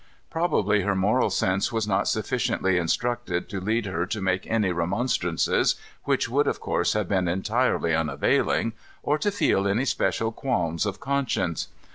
[0.31, 5.75] Probably her moral sense was not sufficiently instructed to lead her to make any remonstrances,
[6.05, 10.99] which would, of course, have been entirely unavailing, or to feel any special qualms of
[10.99, 11.67] conscience.